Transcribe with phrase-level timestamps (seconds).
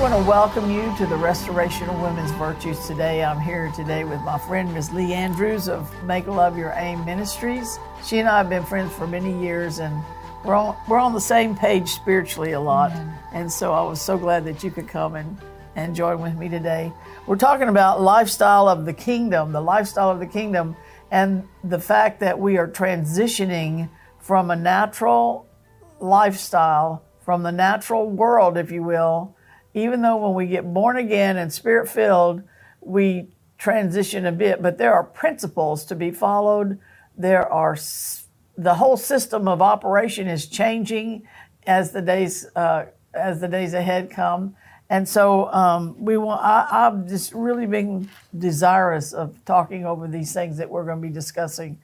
[0.00, 3.22] want to welcome you to the Restoration of Women's Virtues today.
[3.22, 4.94] I'm here today with my friend Ms.
[4.94, 7.78] Lee Andrews of Make Love Your Aim Ministries.
[8.02, 10.02] She and I have been friends for many years and
[10.42, 12.92] we're on, we're on the same page spiritually a lot.
[12.92, 13.36] Mm-hmm.
[13.36, 15.36] And so I was so glad that you could come and,
[15.76, 16.90] and join with me today.
[17.26, 20.76] We're talking about lifestyle of the kingdom, the lifestyle of the kingdom,
[21.10, 25.46] and the fact that we are transitioning from a natural
[25.98, 29.36] lifestyle, from the natural world, if you will,
[29.74, 32.42] even though when we get born again and spirit filled,
[32.80, 36.78] we transition a bit, but there are principles to be followed.
[37.16, 37.76] There are
[38.56, 41.22] the whole system of operation is changing
[41.66, 44.56] as the days uh, as the days ahead come.
[44.88, 46.42] And so um, we want.
[46.42, 51.06] I, I've just really been desirous of talking over these things that we're going to
[51.06, 51.78] be discussing.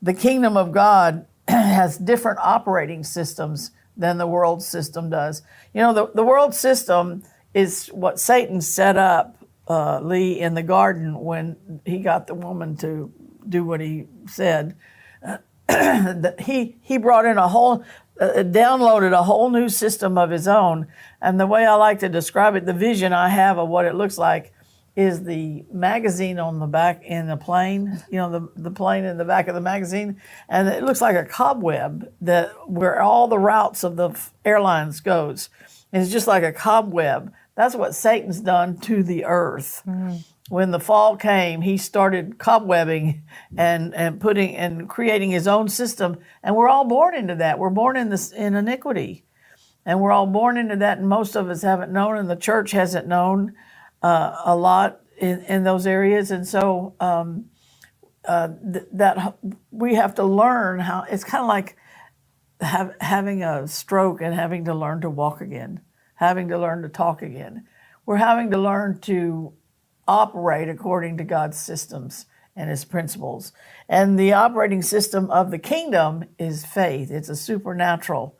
[0.00, 5.42] The kingdom of God has different operating systems than the world system does.
[5.74, 7.24] You know, the, the world system
[7.54, 9.36] is what Satan set up,
[9.68, 13.12] uh, Lee, in the garden when he got the woman to
[13.48, 14.76] do what he said.
[16.38, 17.82] He, he brought in a whole,
[18.20, 20.86] uh, downloaded a whole new system of his own.
[21.22, 23.94] And the way I like to describe it, the vision I have of what it
[23.94, 24.52] looks like
[24.94, 29.16] is the magazine on the back in the plane, you know, the, the plane in
[29.16, 30.20] the back of the magazine.
[30.48, 34.10] And it looks like a cobweb that where all the routes of the
[34.44, 35.48] airlines goes.
[35.92, 37.32] It's just like a cobweb.
[37.54, 39.82] That's what Satan's done to the earth.
[39.86, 40.16] Mm-hmm.
[40.48, 43.20] When the fall came, he started cobwebbing
[43.56, 46.18] and, and putting and creating his own system.
[46.42, 47.58] And we're all born into that.
[47.58, 49.24] We're born in this in iniquity.
[49.84, 52.70] And we're all born into that, and most of us haven't known, and the church
[52.70, 53.54] hasn't known
[54.00, 56.30] uh, a lot in, in those areas.
[56.30, 57.46] And so um,
[58.24, 59.38] uh, th- that
[59.72, 61.76] we have to learn how it's kind of like
[62.60, 65.80] have, having a stroke and having to learn to walk again
[66.14, 67.66] having to learn to talk again.
[68.06, 69.52] We're having to learn to
[70.06, 73.52] operate according to God's systems and his principles.
[73.88, 77.10] And the operating system of the kingdom is faith.
[77.10, 78.36] It's a supernatural.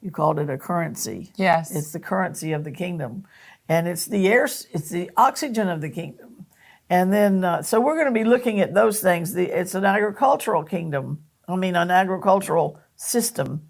[0.00, 1.32] You called it a currency.
[1.36, 1.74] Yes.
[1.74, 3.24] It's the currency of the kingdom.
[3.68, 6.46] And it's the air, it's the oxygen of the kingdom.
[6.90, 9.32] And then, uh, so we're going to be looking at those things.
[9.32, 11.24] The, it's an agricultural kingdom.
[11.48, 13.68] I mean, an agricultural system.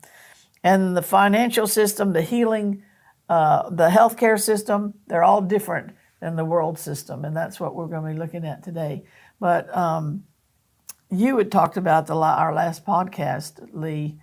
[0.65, 2.83] And the financial system, the healing
[3.29, 7.87] uh, the healthcare system, they're all different than the world system, and that's what we're
[7.87, 9.05] going to be looking at today.
[9.41, 10.25] But um,
[11.11, 14.19] you had talked about the our last podcast, Lee,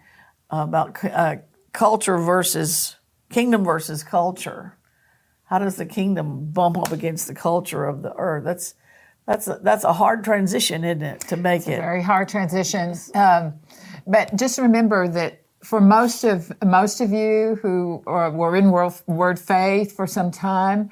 [0.49, 1.37] about uh,
[1.73, 2.95] culture versus
[3.29, 4.77] kingdom versus culture.
[5.45, 8.43] How does the kingdom bump up against the culture of the earth?
[8.43, 8.75] That's
[9.25, 11.77] that's a, that's a hard transition, isn't it, to make it's it?
[11.77, 12.95] very hard transition.
[13.13, 13.55] Um,
[14.07, 18.93] but just remember that for most of most of you who are, were in Word,
[19.07, 20.89] Word Faith for some time,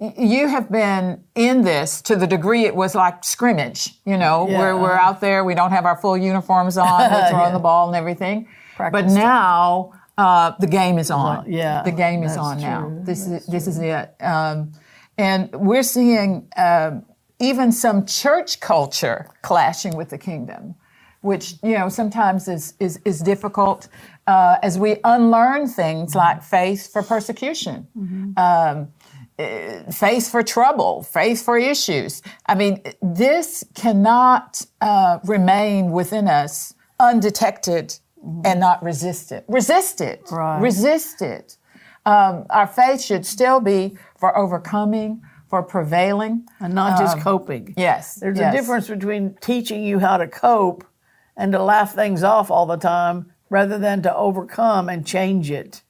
[0.00, 3.94] you have been in this to the degree it was like scrimmage.
[4.04, 4.58] You know, yeah.
[4.58, 7.52] we're we're out there, we don't have our full uniforms on, we're throwing yeah.
[7.52, 8.48] the ball and everything.
[8.76, 11.50] Practice but now uh, the game is on.
[11.50, 12.62] Yeah, the game is on true.
[12.62, 13.00] now.
[13.02, 14.14] This that's is this is it.
[14.20, 14.72] Um,
[15.16, 17.00] and we're seeing uh,
[17.40, 20.74] even some church culture clashing with the kingdom
[21.20, 23.88] which you know sometimes is is, is difficult
[24.26, 26.18] uh, as we unlearn things mm-hmm.
[26.18, 27.86] like faith for persecution.
[27.96, 28.38] Mm-hmm.
[28.38, 28.88] Um,
[29.38, 32.22] eh, faith for trouble, faith for issues.
[32.46, 38.42] I mean, this cannot uh, remain within us undetected mm-hmm.
[38.44, 39.44] and not resist it.
[39.48, 40.22] Resist it.
[40.30, 40.60] Right.
[40.60, 41.56] Resist it.
[42.06, 46.46] Um, our faith should still be for overcoming, for prevailing.
[46.60, 47.74] And not just um, coping.
[47.76, 48.14] Yes.
[48.14, 48.54] There's yes.
[48.54, 50.87] a difference between teaching you how to cope
[51.38, 55.82] and to laugh things off all the time rather than to overcome and change it,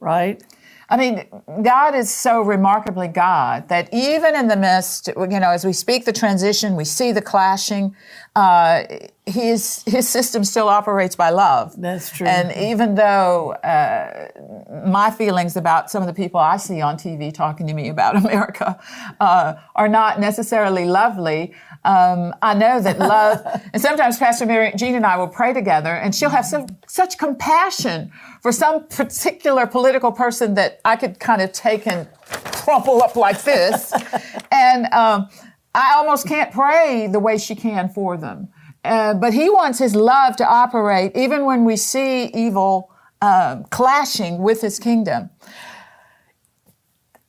[0.00, 0.42] right?
[0.88, 1.26] I mean,
[1.62, 6.04] God is so remarkably God that even in the midst, you know, as we speak
[6.04, 7.96] the transition, we see the clashing,
[8.36, 8.84] uh,
[9.24, 11.74] his his system still operates by love.
[11.80, 12.26] That's true.
[12.26, 14.28] And even though uh,
[14.86, 18.14] my feelings about some of the people I see on TV talking to me about
[18.24, 18.78] America
[19.20, 21.54] uh, are not necessarily lovely,
[21.86, 23.40] um, I know that love.
[23.72, 27.16] and sometimes Pastor Mary Jean and I will pray together, and she'll have so, such
[27.16, 28.12] compassion
[28.42, 33.42] for some particular political person that I could kind of take and crumple up like
[33.44, 33.94] this,
[34.52, 34.92] and.
[34.92, 35.30] Um,
[35.76, 38.48] I almost can't pray the way she can for them.
[38.82, 42.90] Uh, but he wants his love to operate even when we see evil
[43.20, 45.28] uh, clashing with his kingdom.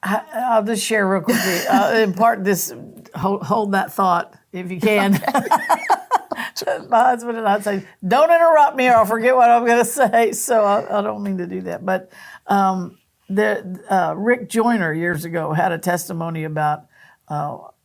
[0.01, 1.67] I, will just share real quickly.
[1.67, 2.73] uh, impart this,
[3.15, 5.13] hold, hold, that thought if you can.
[6.89, 9.85] My husband and I say, "Don't interrupt me, or I'll forget what I'm going to
[9.85, 11.85] say." So I, I, don't mean to do that.
[11.85, 12.11] But
[12.47, 12.97] um,
[13.29, 16.85] the uh, Rick Joyner years ago had a testimony about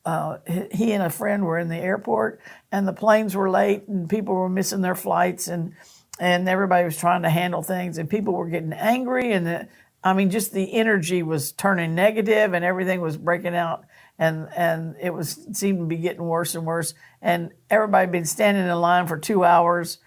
[0.05, 0.39] uh,
[0.73, 2.41] he and a friend were in the airport
[2.71, 5.75] and the planes were late and people were missing their flights and
[6.21, 9.69] and everybody was trying to handle things and people were getting angry and the,
[10.03, 13.85] I mean just the energy was turning negative and everything was breaking out
[14.19, 18.25] and and it was seemed to be getting worse and worse and everybody had been
[18.25, 19.99] standing in line for two hours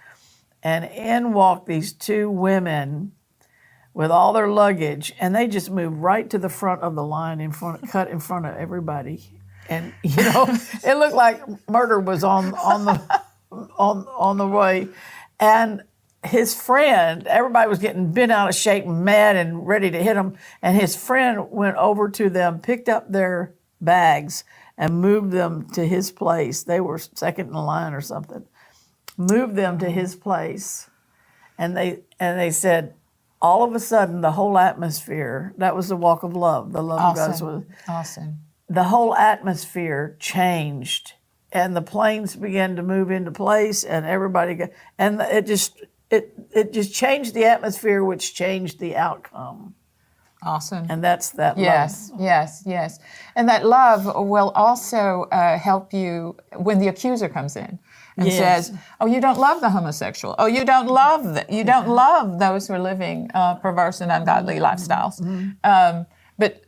[0.62, 3.14] and in walked these two women
[3.94, 7.40] with all their luggage, and they just moved right to the front of the line
[7.40, 9.35] in front, cut in front of everybody,
[9.70, 10.48] and you know,
[10.86, 13.22] it looked like murder was on on the
[13.78, 14.88] on on the way,
[15.40, 15.84] and
[16.26, 20.38] his friend, everybody was getting bent out of shape, mad, and ready to hit him,
[20.62, 24.44] and his friend went over to them, picked up their bags,
[24.78, 26.64] and moved them to his place.
[26.64, 28.46] They were second in line or something.
[29.18, 30.90] Moved them to his place,
[31.58, 32.96] and they and they said
[33.42, 37.00] all of a sudden the whole atmosphere that was the walk of love the love
[37.00, 37.24] awesome.
[37.24, 38.40] of god was awesome
[38.70, 41.14] the whole atmosphere changed
[41.52, 46.34] and the planes began to move into place and everybody got and it just it
[46.52, 49.76] it just changed the atmosphere which changed the outcome
[50.44, 52.22] awesome and that's that yes love.
[52.22, 53.00] yes yes
[53.36, 57.80] and that love will also uh, help you when the accuser comes in
[58.18, 58.68] and Yes.
[58.70, 60.36] says, "Oh, you don't love the homosexual.
[60.40, 64.10] Oh, you don't love the, you don't love those who are living uh, perverse and
[64.10, 64.64] ungodly Mm-hmm.
[64.64, 65.20] lifestyles."
[65.66, 66.15] Um, but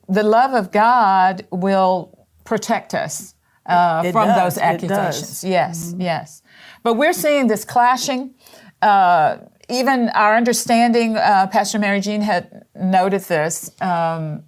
[0.07, 4.55] the love of God will protect us uh, It from does.
[4.55, 5.43] those It accusations.
[5.43, 6.41] Yes, yes.
[6.83, 8.33] But we're seeing this clashing.
[8.81, 9.37] Uh,
[9.69, 14.43] even our understanding, uh, Pastor Mary Jean had noted this um,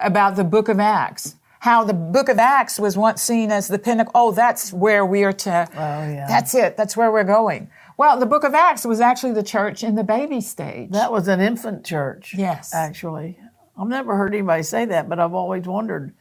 [0.00, 1.34] about the Book of Acts.
[1.60, 4.12] How the Book of Acts was once seen as the pinnacle.
[4.14, 5.68] Oh, that's where we are to.
[5.72, 6.26] Oh, yeah.
[6.28, 6.76] That's it.
[6.76, 7.70] That's where we're going.
[7.98, 10.90] Well, the Book of Acts was actually the church in the baby stage.
[10.92, 12.72] that was an infant church Yes.
[12.72, 13.38] actually
[13.80, 16.12] i've never heard anybody say that but i've always wondered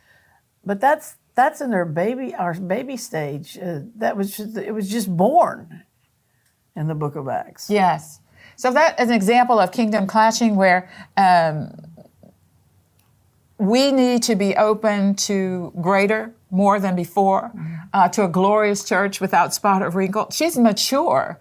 [0.65, 4.89] but that's that's in their baby our baby stage uh, that was just it was
[4.89, 5.83] just born
[6.75, 8.19] in the book of acts Yes.
[8.55, 11.71] So that is an example of kingdom clashing where um,
[13.57, 17.51] we need to be open to greater, more than before,
[17.93, 20.27] uh, to a glorious church without spot or wrinkle.
[20.31, 21.39] She's mature.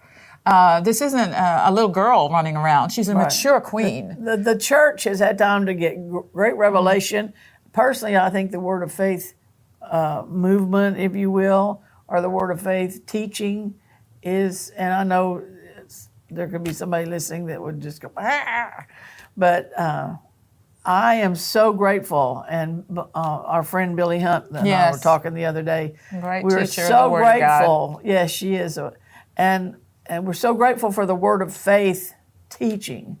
[0.49, 2.89] Uh, this isn't a, a little girl running around.
[2.91, 4.17] She's a mature queen.
[4.23, 5.95] the, the church has had time to get
[6.33, 7.33] great revelation.
[7.73, 9.35] Personally, I think the Word of Faith
[9.81, 13.75] uh, movement, if you will, or the Word of Faith teaching
[14.23, 15.37] is, and I know
[15.77, 18.85] it's- there could be somebody listening that would just go, ah,
[19.37, 20.15] but uh,
[20.85, 22.43] I am so grateful.
[22.49, 24.61] And uh, our friend Billy Hunt and I
[24.91, 25.95] were talking the other day.
[26.21, 27.59] Great we were so the Word of God.
[27.59, 28.01] grateful.
[28.03, 28.79] Yes, she is.
[29.37, 29.75] And
[30.09, 32.13] and we're so grateful for the Word of Faith
[32.49, 33.17] teaching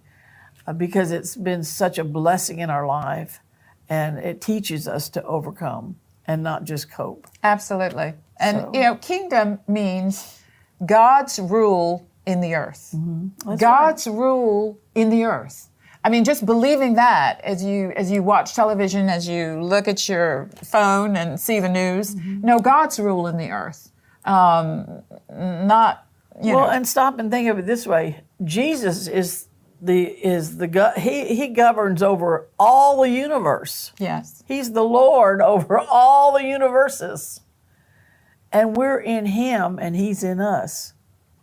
[0.67, 3.39] uh, because it's been such a blessing in our life
[3.87, 5.95] and it teaches us to overcome
[6.27, 7.27] and not just cope.
[7.43, 8.13] Absolutely.
[8.37, 10.41] And, So- you know, kingdom means
[10.85, 12.95] God's rule in the earth.
[13.57, 15.67] God's rule in the earth.
[16.03, 20.07] I mean, just believing that as you as you watch television, as you look at
[20.07, 23.91] your phone and see the news, no, God's rule in the earth,
[24.23, 26.07] um, not
[26.41, 26.71] you Well, know.
[26.71, 29.47] and stop and think of it this way: Jesus is
[29.81, 33.91] the is the go- he he governs over all the universe.
[33.99, 37.41] yes, He's the Lord over all the universes,
[38.51, 40.93] and we're in Him, and He's in us.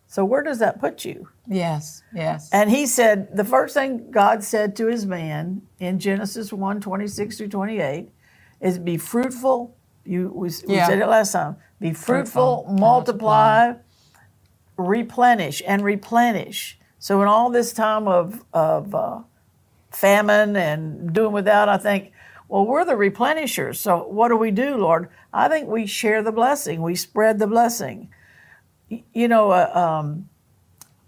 [0.06, 1.28] So where does that put you?
[1.48, 2.48] yes, yes.
[2.52, 7.36] And he said, the first thing God said to his man in Genesis 1 26
[7.38, 8.10] through 28
[8.60, 9.76] is be fruitful.
[10.04, 11.56] You, we, we said it last time.
[11.80, 13.74] Be fruitful, Fruitful, multiply,
[14.76, 16.78] replenish, and replenish.
[16.98, 19.20] So, in all this time of, of uh,
[19.90, 22.12] famine and doing without, I think,
[22.48, 23.76] well, we're the replenishers.
[23.76, 25.08] So, what do we do, Lord?
[25.32, 28.10] I think we share the blessing, we spread the blessing.
[28.88, 30.28] You know, uh, um,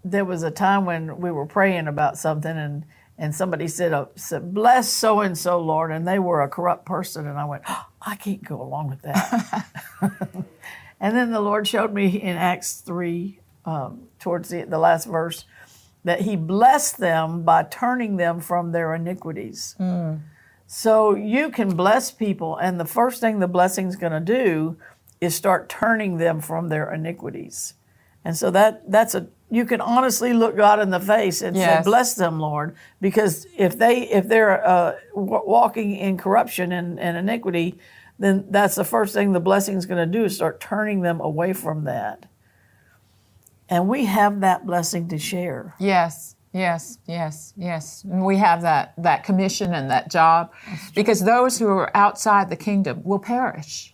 [0.03, 2.85] there was a time when we were praying about something and
[3.17, 6.85] and somebody said, uh, said bless so and so lord and they were a corrupt
[6.85, 9.65] person and i went oh, i can't go along with that
[10.99, 15.45] and then the lord showed me in acts 3 um, towards the, the last verse
[16.03, 19.75] that he blessed them by turning them from their iniquities
[20.67, 24.77] so you can bless people and the first thing the blessing's going to do
[25.21, 27.73] is start turning them from their iniquities
[28.25, 31.83] and so that that's a you can honestly look God in the face and Yes.
[31.83, 36.99] say, "Bless them, Lord," because if they if they're uh, w- walking in corruption and,
[36.99, 37.79] and iniquity,
[38.19, 41.19] then that's the first thing the blessing is going to do is start turning them
[41.19, 42.27] away from that.
[43.69, 45.75] And we have that blessing to share.
[45.79, 48.03] Yes, Yes, yes, yes.
[48.03, 50.51] And we have that, that commission and that job
[50.95, 53.93] because those who are outside the kingdom will perish.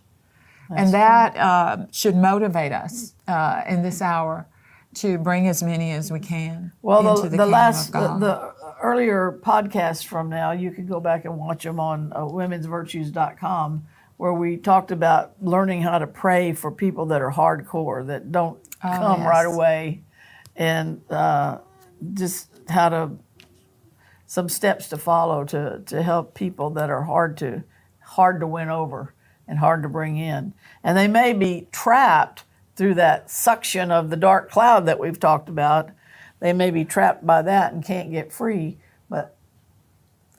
[0.70, 4.48] and that uh, should motivate us uh, in this hour
[4.96, 8.54] to bring as many as we can Well, into the, the, the last, the, the
[8.82, 14.34] earlier podcasts from now, you can go back and watch them on uh, womensvirtues.com, where
[14.34, 19.22] we talked about learning how to pray for people that are hardcore, that don't come
[19.22, 19.30] yes.
[19.30, 20.04] right away,
[20.56, 21.60] and uh,
[22.14, 23.12] just how to,
[24.28, 27.64] some steps to follow to, to help people that are hard to,
[28.02, 29.14] hard to win over
[29.48, 30.54] and hard to bring in.
[30.84, 32.44] And they may be trapped
[32.76, 35.92] through that suction of the dark cloud that we've talked about.
[36.40, 38.78] They may be trapped by that and can't get free,
[39.10, 39.38] but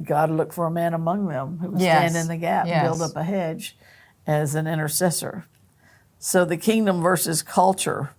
[0.02, 2.10] God look for a man among them who will Yes.
[2.10, 3.78] stand in the gap and build up a hedge
[4.26, 5.46] as an intercessor.
[6.18, 8.10] So the kingdom versus culture.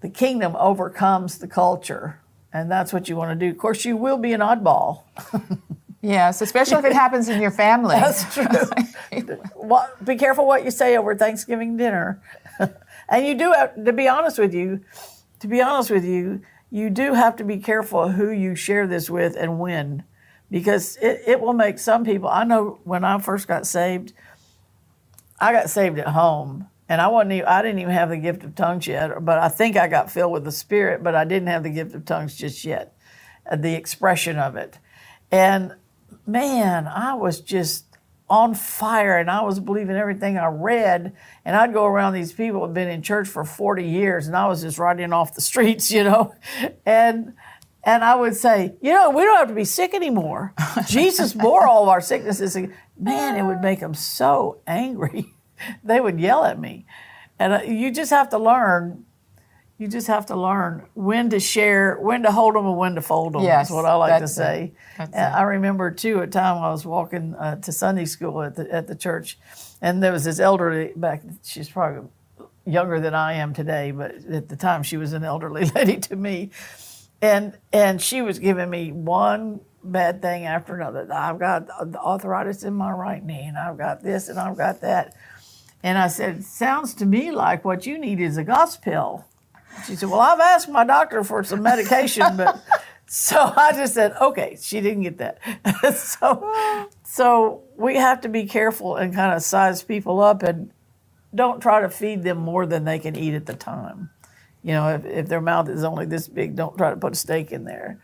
[0.00, 2.20] The kingdom overcomes the culture,
[2.52, 3.50] and that's what you want to do.
[3.50, 5.02] Of course, you will be an oddball.
[6.02, 7.96] yes, especially if it happens in your family.
[7.96, 8.46] That's true.
[9.54, 12.22] What- be careful what you say over Thanksgiving dinner.
[13.08, 14.80] and you do have to be honest with you,
[15.40, 16.40] to be honest with you,
[16.70, 20.04] you do have to be careful who you share this with and when.
[20.50, 24.12] Because it, it will make some people I know when I first got saved,
[25.40, 26.68] I got saved at home.
[26.88, 29.48] And I wasn't even, I didn't even have the gift of tongues yet, but I
[29.48, 32.36] think I got filled with the Spirit, but I didn't have the gift of tongues
[32.36, 32.96] just yet,
[33.50, 34.78] uh, the expression of it.
[35.30, 35.74] And
[36.26, 37.84] man, I was just
[38.30, 41.14] on fire and I was believing everything I read.
[41.44, 44.36] And I'd go around these people who had been in church for 40 years and
[44.36, 46.34] I was just riding off the streets, you know.
[46.84, 47.34] And
[47.84, 50.52] and I would say, you know, we don't have to be sick anymore.
[50.86, 52.56] Jesus bore all of our sicknesses.
[52.98, 55.32] Man, it would make them so angry.
[55.84, 56.86] they would yell at me.
[57.38, 59.04] And uh, you just have to learn
[59.78, 63.00] you just have to learn when to share, when to hold them, and when to
[63.00, 63.42] fold them.
[63.42, 64.72] Yes, is what I like to say.
[64.98, 65.14] It.
[65.14, 68.88] I remember too a time I was walking uh, to Sunday school at the at
[68.88, 69.38] the church,
[69.80, 71.22] and there was this elderly back.
[71.44, 72.08] She's probably
[72.66, 76.16] younger than I am today, but at the time she was an elderly lady to
[76.16, 76.50] me,
[77.22, 81.06] and and she was giving me one bad thing after another.
[81.12, 85.14] I've got arthritis in my right knee, and I've got this, and I've got that.
[85.82, 89.24] And I said, "Sounds to me like what you need is a gospel."
[89.86, 92.62] She said, "Well, I've asked my doctor for some medication, but."
[93.10, 95.38] So I just said, "Okay." She didn't get that.
[95.96, 100.70] so, so we have to be careful and kind of size people up, and
[101.34, 104.10] don't try to feed them more than they can eat at the time.
[104.62, 107.16] You know, if, if their mouth is only this big, don't try to put a
[107.16, 107.98] steak in there.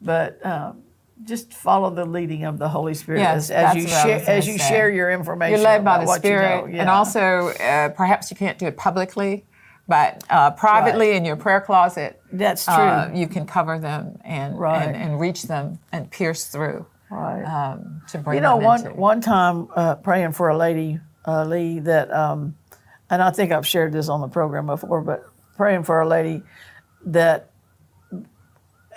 [0.00, 0.82] But um,
[1.24, 4.18] just follow the leading of the Holy Spirit Yes, as, as you that's what I
[4.24, 4.68] share as you say.
[4.68, 5.54] share your information.
[5.56, 6.80] You're led by the what you Spirit, know.
[6.80, 9.44] and also uh, perhaps you can't do it publicly,
[9.88, 12.20] but uh, privately in your prayer closet.
[12.32, 12.74] That's true.
[12.74, 14.82] Uh, you can cover them and, Right.
[14.86, 17.42] and and reach them and pierce through right.
[17.44, 18.98] um, to bring You know, one into.
[18.98, 22.54] one time uh, praying for a lady, uh, Lee, that, um,
[23.10, 25.24] and I think I've shared this on the program before, but
[25.56, 26.42] praying for a lady
[27.06, 27.49] that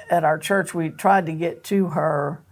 [0.10, 2.44] at our church we tried to get to her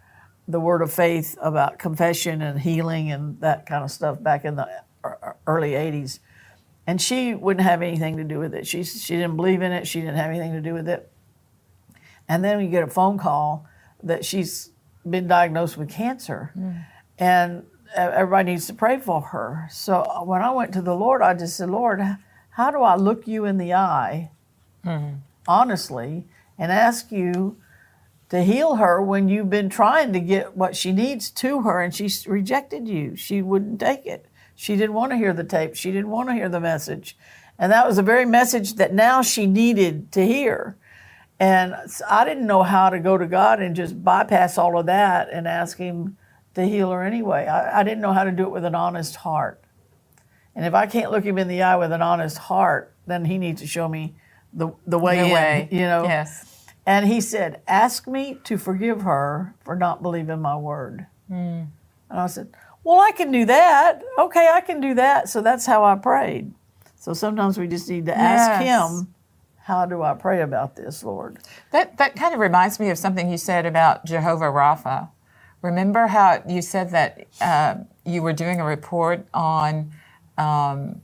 [0.47, 4.55] the word of faith about confession and healing and that kind of stuff back in
[4.55, 4.67] the
[5.47, 6.19] early 80s.
[6.87, 8.67] And she wouldn't have anything to do with it.
[8.67, 9.87] She, she didn't believe in it.
[9.87, 11.09] She didn't have anything to do with it.
[12.27, 13.65] And then we get a phone call
[14.03, 14.71] that she's
[15.09, 16.51] been diagnosed with cancer.
[17.17, 19.67] And e- everybody needs to pray for her.
[19.71, 22.01] So uh, when I went to the Lord, I just said, Lord,
[22.51, 24.31] how do I look you in the eye,
[25.47, 26.25] honestly,
[26.61, 27.57] and ask you
[28.29, 31.93] to heal her when you've been trying to get what she needs to her and
[31.93, 33.15] she's rejected you?
[33.15, 34.27] She wouldn't take it.
[34.55, 35.75] She didn't want to hear the tape.
[35.75, 37.17] She didn't want to hear the message.
[37.57, 40.77] And that was the very message that now she needed to hear.
[41.39, 41.73] And
[42.07, 45.47] I didn't know how to go to God and just bypass all of that and
[45.47, 46.15] ask Him
[46.53, 47.47] to heal her anyway.
[47.47, 49.63] I, I didn't know how to do it with an honest heart.
[50.55, 53.39] And if I can't look Him in the eye with an honest heart, then He
[53.39, 54.13] needs to show me
[54.53, 55.69] the, the way No in, way.
[55.71, 56.03] you know.
[56.03, 56.50] Yes.
[56.85, 61.05] And He said, Ask me to forgive her for not believing my word.
[61.27, 61.63] Hmm.
[62.09, 62.49] And I said,
[62.83, 64.01] Well, I can do that.
[64.17, 65.29] Okay, I can do that.
[65.29, 66.53] So that's how I prayed.
[66.97, 68.91] So sometimes we just need to ask Yes.
[68.91, 69.13] Him,
[69.63, 71.39] How do I pray about this, Lord?
[71.71, 75.09] That that kind of reminds me of something you said about Jehovah Rapha.
[75.61, 79.91] Remember how you said that uh, you were doing a report on
[80.37, 81.01] um,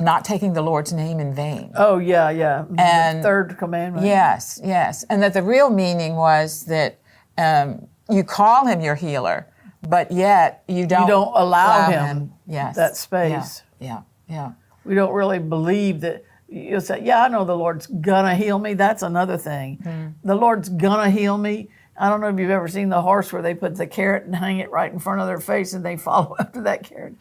[0.00, 1.72] not taking the Lord's name in vain.
[1.76, 2.64] Oh yeah, yeah.
[2.78, 4.06] And- the third commandment.
[4.06, 6.98] Yes, yes, and that the real meaning was that
[7.38, 9.46] um, you call him your healer,
[9.88, 13.62] but yet you don't You don't allow him Yes, that space.
[13.80, 14.52] Yeah, yeah, yeah.
[14.84, 18.74] We don't really believe that you'll say, Yeah, I know the Lord's gonna heal me.
[18.74, 19.78] That's another thing.
[19.82, 20.06] Hmm.
[20.26, 21.68] The Lord's gonna heal me.
[21.96, 24.34] I don't know if you've ever seen the horse where they put the carrot and
[24.34, 27.14] hang it right in front of their face and they follow after that carrot.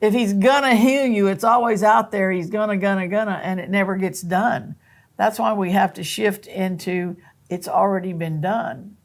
[0.00, 2.30] If he's gonna heal you, it's always out there.
[2.30, 4.76] He's gonna, gonna, gonna, and it never gets done.
[5.16, 7.16] That's why we have to shift into
[7.50, 8.96] it's already been done.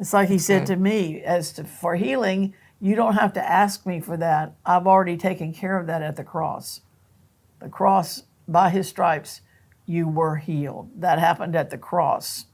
[0.00, 3.86] It's like he said to me, as to for healing, you don't have to ask
[3.86, 4.56] me for that.
[4.66, 6.80] I've already taken care of that at the cross.
[7.60, 9.42] The cross, by his stripes,
[9.86, 10.90] you were healed.
[10.96, 12.46] That happened at the cross.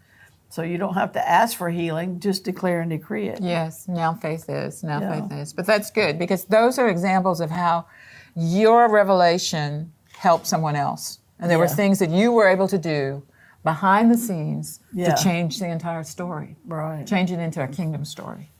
[0.50, 3.40] So you don't have to ask for healing, just declare and decree it.
[3.40, 4.82] Yes, now faith is.
[4.82, 5.20] Now Yeah.
[5.20, 5.52] faith is.
[5.52, 7.86] But that's good because those are examples of how
[8.34, 11.20] your revelation helped someone else.
[11.38, 13.22] And there were things that you were able to do
[13.62, 15.14] behind the scenes Yeah.
[15.14, 17.06] to change the entire story, Right.
[17.06, 18.50] change it into a kingdom story.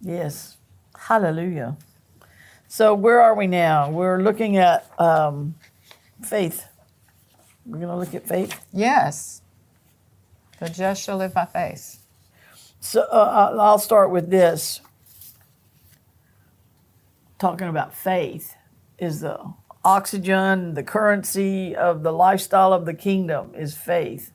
[0.00, 0.56] Yes.
[0.98, 1.76] Hallelujah.
[2.68, 3.88] So where are we now?
[3.90, 5.54] We're looking at um,
[6.22, 6.66] faith.
[7.64, 8.64] We're going to look at faith.
[8.72, 9.42] Yes.
[10.58, 12.02] The just shall live by faith.
[12.80, 14.80] So uh, I'll start with this.
[17.38, 18.54] Talking about faith
[18.98, 19.38] is the
[19.84, 24.32] oxygen, the currency of the lifestyle of the kingdom is faith.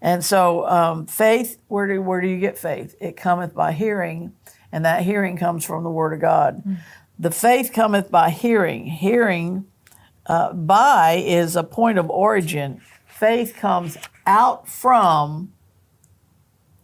[0.00, 2.96] And so um, faith, where do, where do you get faith?
[3.00, 4.32] It cometh by hearing,
[4.72, 6.62] and that hearing comes from the word of God.
[7.18, 8.86] The faith cometh by hearing.
[8.86, 9.66] Hearing
[10.26, 12.80] uh, by is a point of origin.
[13.22, 15.52] Faith comes out from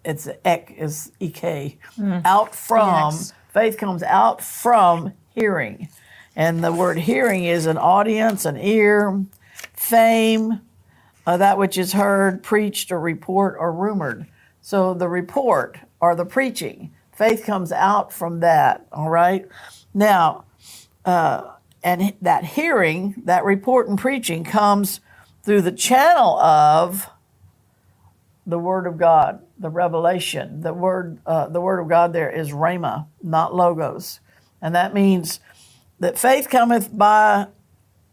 [0.05, 1.79] it's ek is ek
[2.25, 3.33] out from Yes.
[3.49, 5.89] faith comes out from hearing.
[6.37, 9.25] And the word hearing is an audience an ear
[9.73, 10.61] fame
[11.27, 14.29] uh, that which is heard preached or report or rumored.
[14.61, 19.45] So the report or the preaching faith comes out from that all right?
[19.93, 20.45] Now
[21.05, 25.01] uh, and that hearing that report and preaching comes
[25.49, 27.09] through the channel of
[28.47, 30.61] the Word of God, the revelation.
[30.61, 34.21] The word, uh, the Word of God there is rhema, not logos,
[34.61, 35.41] and that means
[36.01, 37.47] that faith cometh by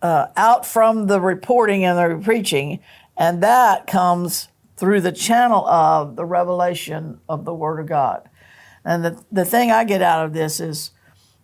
[0.01, 2.79] uh, out from the reporting and the preaching,
[3.17, 8.29] and that comes through the channel of the revelation of the Word of God.
[8.85, 10.91] And the, the thing I get out of this is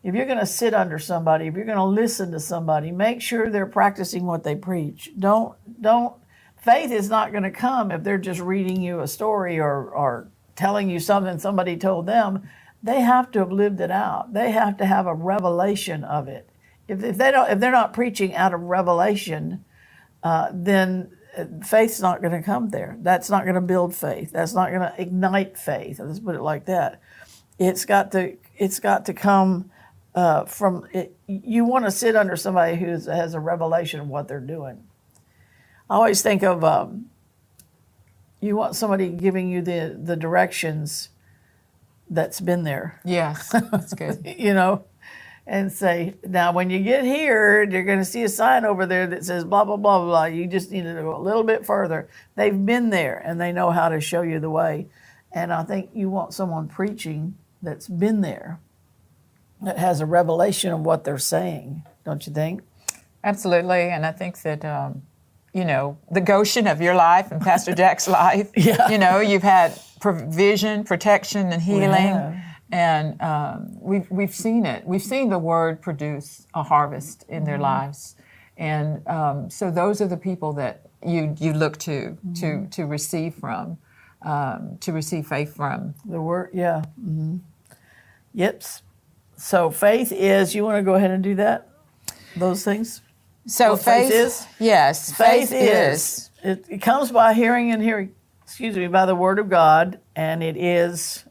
[0.04, 3.22] if you're going to sit under somebody, if you're going to listen to somebody, make
[3.22, 5.12] sure they're practicing what they preach.
[5.18, 6.16] Don't don't
[6.62, 10.30] faith is not going to come if they're just reading you a story or or
[10.56, 12.50] telling you something somebody told them.
[12.84, 14.34] They have to have lived it out.
[14.34, 16.50] They have to have a revelation of it.
[16.88, 19.64] If, if they don't if they're not preaching out of revelation,
[20.24, 22.98] uh, then uh, faith's not going to come there.
[23.02, 24.32] That's not going to build faith.
[24.32, 26.00] That's not going to ignite faith.
[26.00, 27.02] Let's put it like that.
[27.60, 29.70] It's got to it's got to come
[30.14, 34.28] uh, from it, you want to sit under somebody who has a revelation of what
[34.28, 34.84] they're doing.
[35.90, 37.10] I always think of um,
[38.40, 41.10] you want somebody giving you the the directions
[42.10, 44.22] that's been there, Yes, that's good.
[44.38, 44.84] you know,
[45.48, 49.08] and say now when you get here, you're going to see a sign over there
[49.08, 50.26] that says blah blah blah blah.
[50.26, 52.10] You just need to go a little bit further.
[52.36, 54.88] They've been there and they know how to show you the way.
[55.32, 58.60] And I think you want someone preaching that's been there
[59.62, 62.62] that has a revelation of what they're saying, don't you think?
[63.24, 65.04] Absolutely, and I think that um,
[65.54, 68.50] you know the Goshen of your life and Pastor Jack's life.
[68.56, 68.90] Yeah.
[68.90, 72.36] You know, you've had provision, protection, and healing, have.
[72.72, 74.86] and um, we've we've seen it.
[74.86, 78.16] We've seen the Word produce a harvest in their lives,
[78.58, 83.36] and um, so those are the people that you you look to to to receive
[83.36, 83.78] from,
[84.24, 85.94] um, to receive faith from.
[86.06, 86.84] The word, yeah.
[87.00, 87.38] hmm
[88.34, 88.64] Yep.
[89.42, 90.54] So faith is.
[90.54, 91.68] You want to go ahead and do that?
[92.36, 93.02] Those things.
[93.48, 94.46] So What faith is?
[94.60, 96.30] Yes, Faith, is.
[96.44, 98.14] It, it comes by hearing and hearing.
[98.44, 101.26] Excuse me, by the word of God, and it is.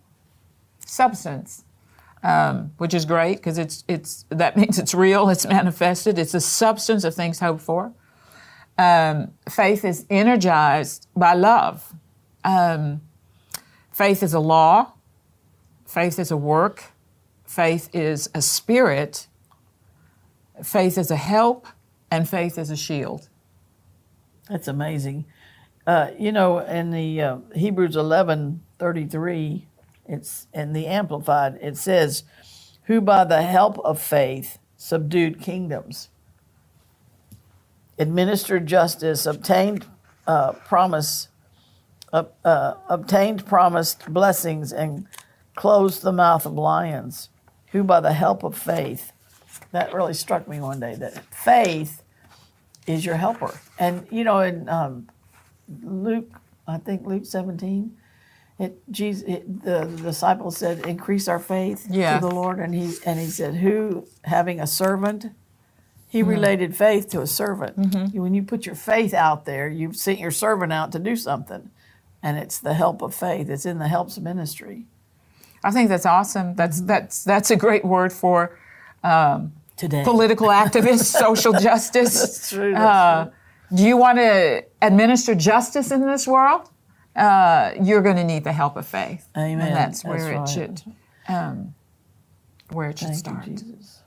[0.84, 1.64] substance,
[2.24, 6.40] um, which is great because it's it's that means it's real, it's manifested, it's the
[6.40, 7.92] substance of things hoped for.
[8.76, 11.94] Um, faith is energized by love.
[12.42, 13.02] Um,
[13.92, 14.94] faith is a law.
[15.86, 16.89] Faith is a work.
[17.50, 19.26] Faith is a spirit.
[20.62, 21.66] Faith is a help,
[22.08, 23.28] and faith is a shield.
[24.48, 25.24] That's amazing.
[25.84, 29.66] Uh, you know, in the uh, Hebrews eleven thirty three,
[30.06, 31.58] it's in the Amplified.
[31.60, 32.22] It says,
[32.84, 36.08] "Who by the help of faith subdued kingdoms,
[37.98, 39.86] administered justice, obtained
[40.24, 41.26] uh, promise,
[42.12, 42.26] uh,
[42.88, 45.08] obtained promised blessings, and
[45.56, 47.28] closed the mouth of lions.
[47.72, 49.12] Who by the help of faith."
[49.72, 50.94] That really struck me one day.
[50.96, 52.02] That faith
[52.86, 53.54] is your helper.
[53.78, 55.08] And you know, in um,
[55.82, 56.30] Luke,
[56.68, 57.96] I think Luke 17,
[58.58, 62.20] it Jesus, it, the, the disciples said, "Increase our faith Yeah.
[62.20, 65.26] to the Lord," and he and he said, "Who having a servant."
[66.08, 66.30] He Mm-hmm.
[66.30, 67.76] related faith to a servant.
[68.12, 71.70] When you put your faith out there, you've sent your servant out to do something,
[72.22, 73.48] and it's the help of faith.
[73.50, 74.86] It's in the helps ministry
[75.62, 76.54] I think that's awesome.
[76.54, 78.58] That's that's that's a great word for
[79.04, 80.02] um, today.
[80.04, 82.18] political activists, social justice.
[82.20, 83.30] That's true, that's Uh,
[83.74, 86.68] do you want to administer justice in this world?
[87.14, 89.28] Uh, you're going to need the help of faith.
[89.36, 89.66] Amen.
[89.66, 90.48] And that's That's where right.
[90.48, 90.82] it should
[91.28, 91.74] um,
[92.70, 93.46] where it should Thank start.
[93.46, 94.00] you, Jesus.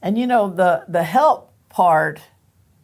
[0.00, 2.20] And you know the the help part,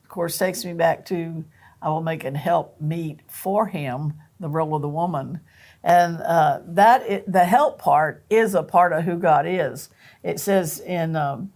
[0.02, 1.44] of course, takes me back to
[1.80, 5.40] I will make an help meet for him the role of the woman,
[5.84, 9.90] and uh, that i the help part is a part of who God is.
[10.24, 11.14] It says in.
[11.14, 11.52] Um,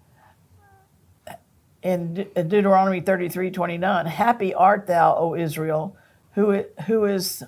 [1.81, 5.97] in De- Deuteronomy 33 29, happy art thou, O Israel,
[6.35, 7.45] who, who is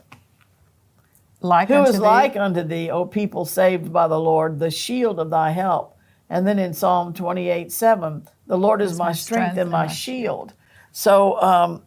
[1.40, 2.00] Like who unto is thee.
[2.00, 5.96] like unto thee, O people saved by the Lord, the shield of thy help?
[6.28, 10.54] And then in Psalm 28 7, the Lord is, my, strength, and my shield.
[10.92, 11.82] So um,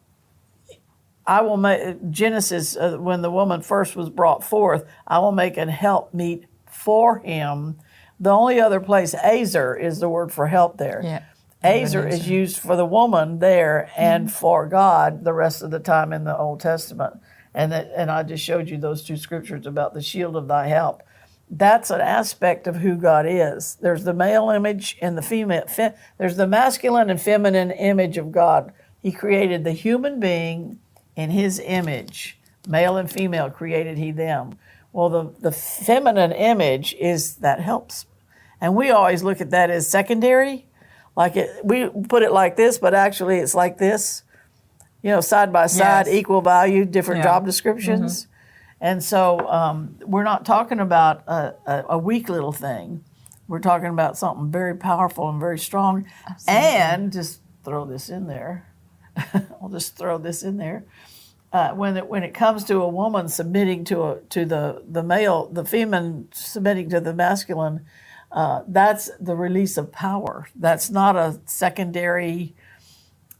[1.25, 5.57] I will make Genesis, uh, when the woman first was brought forth, I will make
[5.57, 7.77] an help meet for him.
[8.19, 11.01] The only other place, ezer, is the word for help there.
[11.03, 11.23] Yeah.
[11.63, 16.11] ezer is used for the woman there and for God the rest of the time
[16.11, 17.15] in the Old Testament.
[17.53, 20.67] And that, and I just showed you those two scriptures about the shield of thy
[20.67, 21.03] help.
[21.49, 23.75] That's an aspect of who God is.
[23.75, 25.67] There's the male image and the female.
[25.67, 28.73] Fe, there's the masculine and feminine image of God.
[29.01, 30.79] He created the human being
[31.15, 34.57] in His image, male and female created He them.
[34.91, 38.05] Well, the the feminine image is that helps,
[38.61, 40.65] and we always look at that as secondary
[41.15, 44.23] like it we put it like this but actually it's like this
[45.03, 46.15] you know side by side Yes.
[46.15, 47.25] equal value different Yeah.
[47.25, 47.33] Mm-hmm.
[47.35, 48.27] job descriptions
[48.81, 53.03] and so um, we're not talking about a, a, a weak little thing
[53.47, 56.05] we're talking about something very powerful and very strong
[56.47, 58.65] and just throw this in there
[59.61, 60.83] i'll just throw this in there
[61.51, 65.03] uh, when it when it comes to a woman submitting to a to the the
[65.03, 67.85] male the female submitting to the masculine
[68.33, 70.47] uh, that's the release of power.
[70.55, 72.55] That's not a secondary,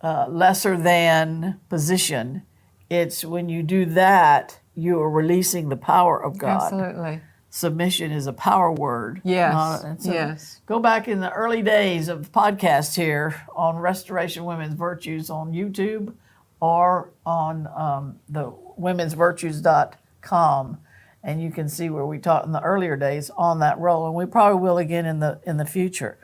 [0.02, 2.44] uh, lesser than position.
[2.92, 6.62] It's when you do that, you are releasing the power of God.
[6.62, 7.22] Absolutely.
[7.56, 9.22] Submission is a power word.
[9.24, 10.60] Yes, not- and so yes.
[10.66, 15.52] Go back in the early days of the podcast here on Restoration Women's Virtues on
[15.54, 16.14] YouTube
[16.60, 20.80] or on um, the womensvirtues.com
[21.24, 24.16] and you can see where we taught in the earlier days on that role and
[24.16, 26.18] we probably will again in the in the future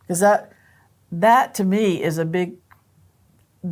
[0.00, 0.50] because that
[1.12, 2.54] that to me is a big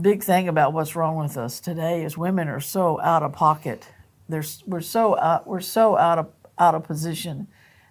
[0.01, 3.89] big thing about what's wrong with us today is women are so out of pocket
[4.29, 6.29] There's, we're so out, we're so out of
[6.61, 7.49] out of position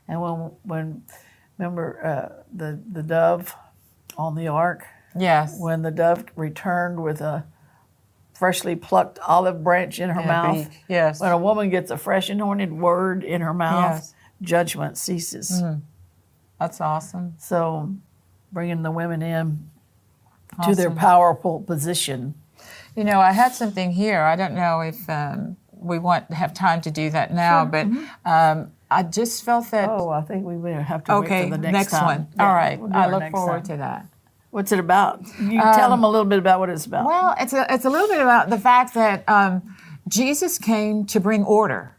[0.08, 1.03] and when when
[1.58, 3.55] remember uh, the the dove
[4.17, 4.86] on the ark
[5.17, 5.60] Yes.
[5.60, 7.43] when the dove returned with a
[8.34, 10.69] freshly plucked olive branch in her Yeah, mouth.
[10.88, 11.19] Yes.
[11.19, 14.13] When a woman gets a fresh anointed word in her mouth, Yes.
[14.41, 15.62] judgment ceases.
[16.60, 17.34] That's awesome.
[17.38, 17.95] So,
[18.51, 19.69] bringing the women in
[20.63, 22.36] to their powerful position.
[22.95, 24.21] You know, I had something here.
[24.21, 27.87] I don't know if um, we won't have time to do that now, but
[28.25, 29.89] um, I just felt that.
[29.89, 32.05] Oh, I think we may have to okay, wait for the next, time.
[32.05, 32.27] one.
[32.35, 33.77] Yeah, All right, we'll I look forward time.
[33.77, 34.05] to that.
[34.51, 35.21] What's it about?
[35.39, 37.05] You tell them a little bit about what it's about.
[37.05, 39.75] Well, it's a, it's a little bit about the fact that um,
[40.07, 41.95] Jesus came to bring order.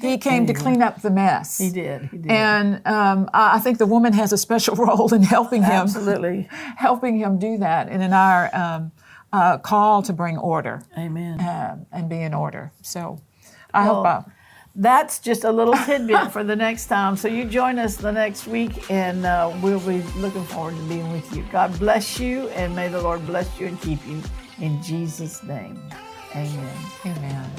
[0.00, 1.56] He came to clean up the mess.
[1.56, 2.02] he did.
[2.10, 2.30] He did.
[2.30, 6.48] And um, I I think the woman has a special role in helping him, Absolutely.
[6.76, 8.92] helping him do that, and in our um,
[9.34, 11.40] uh, call to bring order Amen.
[11.40, 12.72] um, and be in order.
[12.82, 13.20] So,
[13.72, 14.04] I hope.
[14.04, 14.32] Well, I,
[14.76, 17.16] That's just a little tidbit for the next time.
[17.16, 21.10] So you join us the next week, and uh, we'll be looking forward to being
[21.12, 21.44] with you.
[21.50, 24.22] God bless you, and may the Lord bless you and keep you
[24.58, 25.80] in Jesus' name.
[26.34, 26.76] Amen.
[27.06, 27.50] amen.